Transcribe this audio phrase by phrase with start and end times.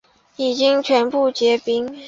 [0.35, 1.99] 已经全部结冰